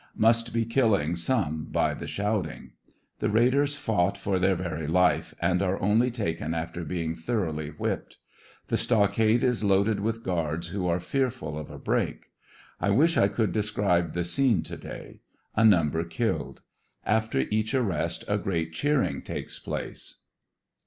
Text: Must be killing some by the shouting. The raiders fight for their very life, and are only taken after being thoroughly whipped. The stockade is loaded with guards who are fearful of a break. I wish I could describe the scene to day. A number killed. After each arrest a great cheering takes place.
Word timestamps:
Must 0.17 0.51
be 0.51 0.65
killing 0.65 1.15
some 1.15 1.65
by 1.65 1.93
the 1.93 2.07
shouting. 2.07 2.71
The 3.19 3.29
raiders 3.29 3.75
fight 3.77 4.17
for 4.17 4.39
their 4.39 4.55
very 4.55 4.87
life, 4.87 5.35
and 5.39 5.61
are 5.61 5.79
only 5.79 6.09
taken 6.09 6.55
after 6.55 6.83
being 6.83 7.13
thoroughly 7.13 7.69
whipped. 7.69 8.17
The 8.69 8.77
stockade 8.77 9.43
is 9.43 9.63
loaded 9.63 9.99
with 9.99 10.23
guards 10.23 10.69
who 10.69 10.87
are 10.87 10.99
fearful 10.99 11.55
of 11.55 11.69
a 11.69 11.77
break. 11.77 12.31
I 12.79 12.89
wish 12.89 13.15
I 13.15 13.27
could 13.27 13.51
describe 13.51 14.13
the 14.13 14.23
scene 14.23 14.63
to 14.63 14.75
day. 14.75 15.21
A 15.55 15.63
number 15.63 16.03
killed. 16.03 16.63
After 17.05 17.41
each 17.51 17.75
arrest 17.75 18.23
a 18.27 18.39
great 18.39 18.73
cheering 18.73 19.21
takes 19.21 19.59
place. 19.59 20.23